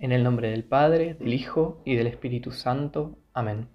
En 0.00 0.12
el 0.12 0.24
nombre 0.24 0.50
del 0.50 0.64
Padre, 0.64 1.12
del 1.12 1.34
Hijo 1.34 1.82
y 1.84 1.94
del 1.94 2.06
Espíritu 2.06 2.52
Santo. 2.52 3.18
Amén. 3.34 3.68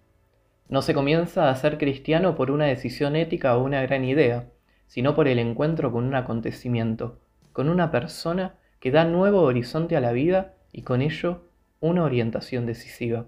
No 0.67 0.81
se 0.81 0.95
comienza 0.95 1.51
a 1.51 1.55
ser 1.55 1.77
cristiano 1.77 2.35
por 2.35 2.49
una 2.49 2.65
decisión 2.65 3.15
ética 3.15 3.55
o 3.55 3.63
una 3.63 3.83
gran 3.83 4.03
idea, 4.03 4.47
sino 4.87 5.13
por 5.13 5.27
el 5.27 5.37
encuentro 5.37 5.91
con 5.91 6.03
un 6.03 6.15
acontecimiento, 6.15 7.19
con 7.53 7.69
una 7.69 7.91
persona 7.91 8.55
que 8.79 8.89
da 8.89 9.05
nuevo 9.05 9.43
horizonte 9.43 9.95
a 9.95 10.01
la 10.01 10.13
vida 10.13 10.55
y 10.71 10.81
con 10.81 11.03
ello 11.03 11.43
una 11.79 12.03
orientación 12.03 12.65
decisiva. 12.65 13.25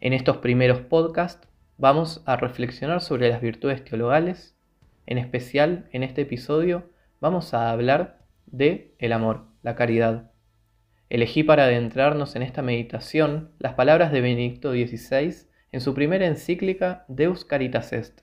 En 0.00 0.12
estos 0.12 0.36
primeros 0.36 0.82
podcasts 0.82 1.48
vamos 1.78 2.22
a 2.26 2.36
reflexionar 2.36 3.00
sobre 3.00 3.28
las 3.28 3.40
virtudes 3.40 3.84
teologales, 3.84 4.54
en 5.06 5.18
especial 5.18 5.88
en 5.90 6.04
este 6.04 6.22
episodio 6.22 6.84
vamos 7.20 7.54
a 7.54 7.72
hablar 7.72 8.20
de 8.46 8.94
el 9.00 9.12
amor, 9.12 9.46
la 9.64 9.74
caridad. 9.74 10.31
Elegí 11.12 11.42
para 11.42 11.64
adentrarnos 11.64 12.36
en 12.36 12.42
esta 12.42 12.62
meditación 12.62 13.50
las 13.58 13.74
palabras 13.74 14.12
de 14.12 14.22
Benedicto 14.22 14.72
XVI 14.72 15.46
en 15.70 15.82
su 15.82 15.92
primera 15.92 16.24
encíclica 16.24 17.04
Deus 17.06 17.44
Caritas 17.44 17.92
Est, 17.92 18.22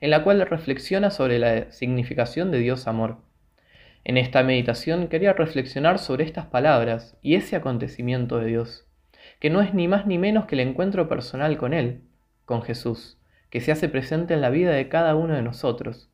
en 0.00 0.10
la 0.10 0.22
cual 0.22 0.40
reflexiona 0.46 1.10
sobre 1.10 1.40
la 1.40 1.72
significación 1.72 2.52
de 2.52 2.60
Dios 2.60 2.86
amor. 2.86 3.16
En 4.04 4.16
esta 4.16 4.44
meditación 4.44 5.08
quería 5.08 5.32
reflexionar 5.32 5.98
sobre 5.98 6.22
estas 6.22 6.46
palabras 6.46 7.18
y 7.20 7.34
ese 7.34 7.56
acontecimiento 7.56 8.38
de 8.38 8.46
Dios, 8.46 8.86
que 9.40 9.50
no 9.50 9.60
es 9.60 9.74
ni 9.74 9.88
más 9.88 10.06
ni 10.06 10.16
menos 10.16 10.44
que 10.44 10.54
el 10.54 10.60
encuentro 10.60 11.08
personal 11.08 11.58
con 11.58 11.74
Él, 11.74 12.02
con 12.44 12.62
Jesús, 12.62 13.18
que 13.50 13.60
se 13.60 13.72
hace 13.72 13.88
presente 13.88 14.34
en 14.34 14.40
la 14.40 14.50
vida 14.50 14.70
de 14.70 14.88
cada 14.88 15.16
uno 15.16 15.34
de 15.34 15.42
nosotros. 15.42 16.12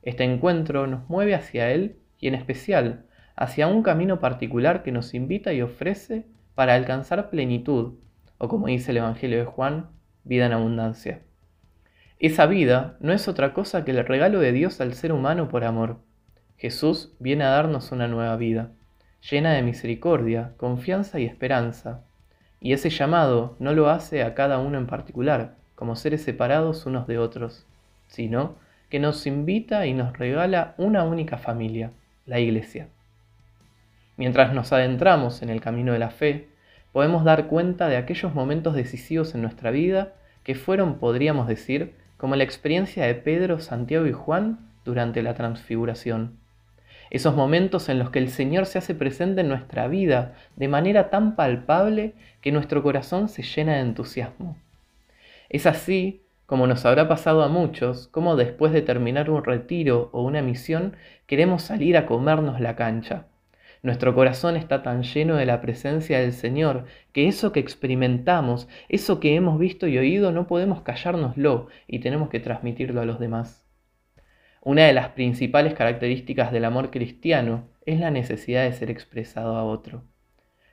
Este 0.00 0.24
encuentro 0.24 0.86
nos 0.86 1.06
mueve 1.10 1.34
hacia 1.34 1.70
Él 1.72 1.98
y 2.18 2.28
en 2.28 2.36
especial 2.36 3.04
hacia 3.38 3.68
un 3.68 3.84
camino 3.84 4.18
particular 4.18 4.82
que 4.82 4.90
nos 4.90 5.14
invita 5.14 5.52
y 5.52 5.62
ofrece 5.62 6.26
para 6.56 6.74
alcanzar 6.74 7.30
plenitud, 7.30 7.94
o 8.36 8.48
como 8.48 8.66
dice 8.66 8.90
el 8.90 8.96
Evangelio 8.96 9.38
de 9.38 9.44
Juan, 9.44 9.90
vida 10.24 10.46
en 10.46 10.52
abundancia. 10.52 11.20
Esa 12.18 12.46
vida 12.46 12.96
no 12.98 13.12
es 13.12 13.28
otra 13.28 13.54
cosa 13.54 13.84
que 13.84 13.92
el 13.92 14.04
regalo 14.04 14.40
de 14.40 14.50
Dios 14.50 14.80
al 14.80 14.94
ser 14.94 15.12
humano 15.12 15.48
por 15.48 15.62
amor. 15.62 15.98
Jesús 16.56 17.12
viene 17.20 17.44
a 17.44 17.50
darnos 17.50 17.92
una 17.92 18.08
nueva 18.08 18.34
vida, 18.34 18.72
llena 19.30 19.52
de 19.52 19.62
misericordia, 19.62 20.54
confianza 20.56 21.20
y 21.20 21.24
esperanza. 21.24 22.02
Y 22.60 22.72
ese 22.72 22.90
llamado 22.90 23.54
no 23.60 23.72
lo 23.72 23.88
hace 23.88 24.24
a 24.24 24.34
cada 24.34 24.58
uno 24.58 24.78
en 24.78 24.88
particular, 24.88 25.54
como 25.76 25.94
seres 25.94 26.24
separados 26.24 26.86
unos 26.86 27.06
de 27.06 27.18
otros, 27.18 27.66
sino 28.08 28.56
que 28.90 28.98
nos 28.98 29.28
invita 29.28 29.86
y 29.86 29.94
nos 29.94 30.18
regala 30.18 30.74
una 30.76 31.04
única 31.04 31.38
familia, 31.38 31.92
la 32.26 32.40
Iglesia. 32.40 32.88
Mientras 34.18 34.52
nos 34.52 34.72
adentramos 34.72 35.42
en 35.42 35.48
el 35.48 35.60
camino 35.60 35.92
de 35.92 36.00
la 36.00 36.10
fe, 36.10 36.48
podemos 36.90 37.22
dar 37.22 37.46
cuenta 37.46 37.88
de 37.88 37.96
aquellos 37.96 38.34
momentos 38.34 38.74
decisivos 38.74 39.32
en 39.36 39.42
nuestra 39.42 39.70
vida 39.70 40.14
que 40.42 40.56
fueron, 40.56 40.98
podríamos 40.98 41.46
decir, 41.46 41.94
como 42.16 42.34
la 42.34 42.42
experiencia 42.42 43.06
de 43.06 43.14
Pedro, 43.14 43.60
Santiago 43.60 44.08
y 44.08 44.12
Juan 44.12 44.58
durante 44.84 45.22
la 45.22 45.34
transfiguración. 45.34 46.36
Esos 47.10 47.36
momentos 47.36 47.88
en 47.88 48.00
los 48.00 48.10
que 48.10 48.18
el 48.18 48.30
Señor 48.30 48.66
se 48.66 48.78
hace 48.78 48.92
presente 48.92 49.42
en 49.42 49.48
nuestra 49.48 49.86
vida 49.86 50.34
de 50.56 50.66
manera 50.66 51.10
tan 51.10 51.36
palpable 51.36 52.14
que 52.40 52.50
nuestro 52.50 52.82
corazón 52.82 53.28
se 53.28 53.44
llena 53.44 53.74
de 53.74 53.82
entusiasmo. 53.82 54.56
Es 55.48 55.64
así 55.64 56.22
como 56.44 56.66
nos 56.66 56.84
habrá 56.84 57.06
pasado 57.06 57.44
a 57.44 57.48
muchos, 57.48 58.08
como 58.08 58.34
después 58.34 58.72
de 58.72 58.82
terminar 58.82 59.30
un 59.30 59.44
retiro 59.44 60.10
o 60.12 60.22
una 60.24 60.42
misión 60.42 60.96
queremos 61.28 61.62
salir 61.62 61.96
a 61.96 62.04
comernos 62.04 62.58
la 62.60 62.74
cancha 62.74 63.26
nuestro 63.82 64.14
corazón 64.14 64.56
está 64.56 64.82
tan 64.82 65.02
lleno 65.02 65.36
de 65.36 65.46
la 65.46 65.60
presencia 65.60 66.18
del 66.20 66.32
Señor 66.32 66.86
que 67.12 67.28
eso 67.28 67.52
que 67.52 67.60
experimentamos, 67.60 68.68
eso 68.88 69.20
que 69.20 69.34
hemos 69.34 69.58
visto 69.58 69.86
y 69.86 69.98
oído, 69.98 70.32
no 70.32 70.46
podemos 70.46 70.82
callárnoslo 70.82 71.68
y 71.86 72.00
tenemos 72.00 72.28
que 72.28 72.40
transmitirlo 72.40 73.00
a 73.00 73.04
los 73.04 73.18
demás. 73.20 73.64
Una 74.62 74.86
de 74.86 74.92
las 74.92 75.10
principales 75.10 75.74
características 75.74 76.52
del 76.52 76.64
amor 76.64 76.90
cristiano 76.90 77.68
es 77.86 78.00
la 78.00 78.10
necesidad 78.10 78.64
de 78.64 78.72
ser 78.72 78.90
expresado 78.90 79.56
a 79.56 79.64
otro. 79.64 80.04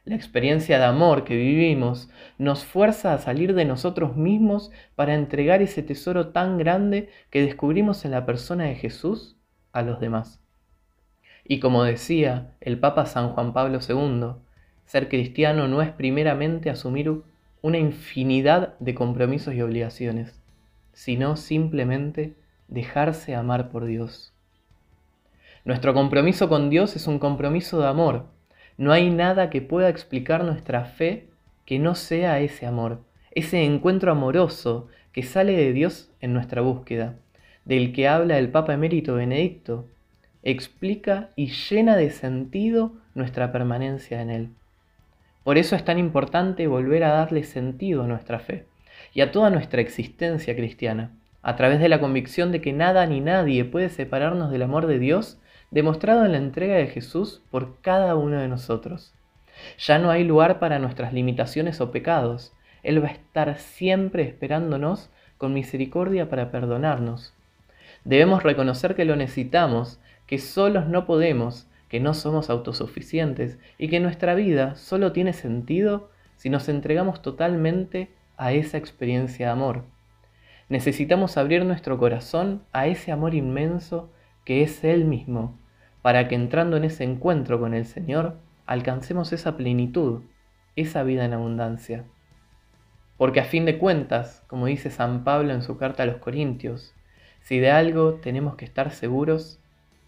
La 0.03 0.15
experiencia 0.15 0.77
de 0.77 0.85
amor 0.85 1.23
que 1.23 1.35
vivimos 1.35 2.09
nos 2.37 2.63
fuerza 2.63 3.13
a 3.13 3.17
salir 3.17 3.55
de 3.55 3.65
nosotros 3.65 4.15
mismos 4.15 4.71
para 4.95 5.15
entregar 5.15 5.61
ese 5.61 5.81
tesoro 5.81 6.29
tan 6.29 6.57
grande 6.57 7.09
que 7.31 7.41
descubrimos 7.41 8.05
en 8.05 8.11
la 8.11 8.25
persona 8.25 8.65
de 8.65 8.75
Jesús 8.75 9.37
a 9.71 9.81
los 9.81 9.99
demás. 9.99 10.44
Y 11.47 11.59
como 11.59 11.83
decía 11.83 12.55
el 12.59 12.79
Papa 12.79 13.05
San 13.05 13.29
Juan 13.29 13.53
Pablo 13.53 13.79
II, 13.87 14.41
ser 14.85 15.09
cristiano 15.09 15.67
no 15.67 15.81
es 15.83 15.91
primeramente 15.91 16.71
asumir 16.71 17.21
una 17.61 17.77
infinidad 17.77 18.77
de 18.79 18.95
compromisos 18.95 19.53
y 19.53 19.61
obligaciones, 19.61 20.41
sino 20.93 21.37
simplemente 21.37 22.33
dejarse 22.67 23.35
amar 23.35 23.69
por 23.69 23.85
Dios. 23.85 24.33
Nuestro 25.65 25.93
compromiso 25.93 26.49
con 26.49 26.69
Dios 26.71 26.95
es 26.95 27.05
un 27.07 27.19
compromiso 27.19 27.79
de 27.79 27.87
amor. 27.87 28.25
No 28.77 28.91
hay 28.91 29.09
nada 29.11 29.49
que 29.51 29.61
pueda 29.61 29.89
explicar 29.89 30.43
nuestra 30.43 30.85
fe 30.85 31.29
que 31.65 31.77
no 31.79 31.93
sea 31.95 32.39
ese 32.39 32.65
amor, 32.65 33.01
ese 33.31 33.63
encuentro 33.63 34.11
amoroso 34.11 34.87
que 35.11 35.23
sale 35.23 35.55
de 35.55 35.73
Dios 35.73 36.11
en 36.21 36.33
nuestra 36.33 36.61
búsqueda, 36.61 37.17
del 37.65 37.93
que 37.93 38.07
habla 38.07 38.37
el 38.37 38.49
Papa 38.49 38.73
emérito 38.73 39.15
Benedicto 39.15 39.87
explica 40.45 41.31
y 41.35 41.47
llena 41.47 41.97
de 41.97 42.11
sentido 42.11 42.93
nuestra 43.15 43.51
permanencia 43.51 44.21
en 44.21 44.29
Él. 44.29 44.49
Por 45.43 45.57
eso 45.57 45.75
es 45.75 45.83
tan 45.83 45.99
importante 45.99 46.67
volver 46.67 47.03
a 47.03 47.11
darle 47.11 47.43
sentido 47.43 48.03
a 48.03 48.07
nuestra 48.07 48.39
fe 48.39 48.65
y 49.13 49.21
a 49.21 49.31
toda 49.31 49.49
nuestra 49.49 49.81
existencia 49.81 50.55
cristiana, 50.55 51.11
a 51.41 51.55
través 51.55 51.79
de 51.79 51.89
la 51.89 51.99
convicción 51.99 52.51
de 52.51 52.61
que 52.61 52.73
nada 52.73 53.05
ni 53.05 53.21
nadie 53.21 53.65
puede 53.65 53.89
separarnos 53.89 54.51
del 54.51 54.61
amor 54.61 54.87
de 54.87 54.99
Dios 54.99 55.39
demostrado 55.71 56.25
en 56.25 56.31
la 56.31 56.37
entrega 56.37 56.75
de 56.75 56.87
Jesús 56.87 57.41
por 57.51 57.81
cada 57.81 58.15
uno 58.15 58.39
de 58.39 58.47
nosotros. 58.47 59.13
Ya 59.79 59.99
no 59.99 60.11
hay 60.11 60.23
lugar 60.23 60.59
para 60.59 60.79
nuestras 60.79 61.11
limitaciones 61.13 61.81
o 61.81 61.91
pecados. 61.91 62.53
Él 62.83 63.03
va 63.03 63.07
a 63.07 63.11
estar 63.11 63.57
siempre 63.57 64.23
esperándonos 64.23 65.09
con 65.37 65.53
misericordia 65.53 66.29
para 66.29 66.51
perdonarnos. 66.51 67.33
Debemos 68.03 68.43
reconocer 68.43 68.95
que 68.95 69.05
lo 69.05 69.15
necesitamos 69.15 69.99
que 70.27 70.39
solos 70.39 70.87
no 70.87 71.05
podemos, 71.05 71.67
que 71.89 71.99
no 71.99 72.13
somos 72.13 72.49
autosuficientes 72.49 73.57
y 73.77 73.87
que 73.87 73.99
nuestra 73.99 74.35
vida 74.35 74.75
solo 74.75 75.11
tiene 75.11 75.33
sentido 75.33 76.09
si 76.35 76.49
nos 76.49 76.67
entregamos 76.67 77.21
totalmente 77.21 78.09
a 78.37 78.51
esa 78.51 78.77
experiencia 78.77 79.47
de 79.47 79.51
amor. 79.51 79.83
Necesitamos 80.67 81.37
abrir 81.37 81.63
nuestro 81.63 81.97
corazón 81.97 82.63
a 82.73 82.87
ese 82.87 83.11
amor 83.11 83.35
inmenso 83.35 84.11
que 84.45 84.63
es 84.63 84.83
Él 84.83 85.05
mismo, 85.05 85.57
para 86.01 86.27
que 86.27 86.35
entrando 86.35 86.77
en 86.77 86.85
ese 86.85 87.03
encuentro 87.03 87.59
con 87.59 87.73
el 87.73 87.85
Señor 87.85 88.37
alcancemos 88.65 89.31
esa 89.31 89.57
plenitud, 89.57 90.23
esa 90.75 91.03
vida 91.03 91.25
en 91.25 91.33
abundancia. 91.33 92.03
Porque 93.17 93.39
a 93.39 93.45
fin 93.45 93.65
de 93.65 93.77
cuentas, 93.77 94.43
como 94.47 94.65
dice 94.65 94.89
San 94.89 95.23
Pablo 95.23 95.53
en 95.53 95.61
su 95.61 95.77
carta 95.77 96.03
a 96.03 96.05
los 96.05 96.17
Corintios, 96.17 96.93
si 97.41 97.59
de 97.59 97.71
algo 97.71 98.15
tenemos 98.15 98.55
que 98.55 98.65
estar 98.65 98.91
seguros 98.91 99.59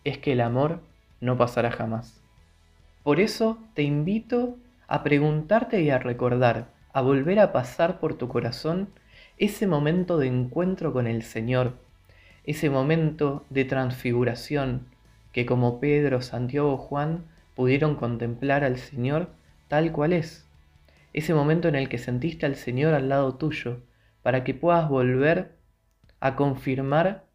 es 0.10 0.18
que 0.18 0.34
el 0.34 0.42
amor 0.42 0.82
no 1.22 1.38
pasará 1.38 1.72
jamás. 1.72 2.22
Por 3.04 3.20
eso 3.20 3.58
te 3.74 3.84
invito 3.84 4.58
a 4.88 5.04
preguntarte 5.04 5.82
y 5.82 5.90
a 5.90 6.00
recordar, 6.00 6.70
a 6.94 7.02
volver 7.02 7.40
a 7.40 7.52
pasar 7.52 8.00
por 8.00 8.16
tu 8.16 8.28
corazón 8.28 8.90
ese 9.38 9.68
momento 9.68 10.18
de 10.18 10.28
encuentro 10.28 10.94
con 10.94 11.08
el 11.08 11.24
Señor, 11.24 11.74
ese 12.44 12.70
momento 12.70 13.46
de 13.50 13.66
transfiguración 13.66 14.88
que 15.32 15.46
como 15.46 15.80
Pedro, 15.80 16.22
Santiago 16.22 16.74
o 16.74 16.78
Juan 16.78 17.26
pudieron 17.56 17.96
contemplar 17.96 18.64
al 18.64 18.78
Señor 18.78 19.30
tal 19.68 19.92
cual 19.92 20.14
es, 20.14 20.48
ese 21.14 21.34
momento 21.34 21.68
en 21.68 21.76
el 21.76 21.90
que 21.90 21.98
sentiste 21.98 22.46
al 22.46 22.56
Señor 22.56 22.94
al 22.94 23.10
lado 23.10 23.36
tuyo, 23.36 23.82
para 24.22 24.44
que 24.44 24.54
puedas 24.54 24.90
volver 24.90 25.52
a 26.20 26.36
confirmar 26.36 27.26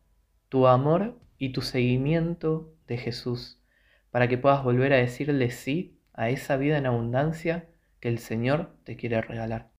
tu 0.48 0.66
amor 0.66 1.14
y 1.42 1.48
tu 1.48 1.60
seguimiento 1.60 2.72
de 2.86 2.96
Jesús, 2.98 3.60
para 4.12 4.28
que 4.28 4.38
puedas 4.38 4.62
volver 4.62 4.92
a 4.92 4.98
decirle 4.98 5.50
sí 5.50 5.98
a 6.12 6.30
esa 6.30 6.56
vida 6.56 6.78
en 6.78 6.86
abundancia 6.86 7.68
que 7.98 8.08
el 8.08 8.20
Señor 8.20 8.76
te 8.84 8.96
quiere 8.96 9.20
regalar. 9.20 9.71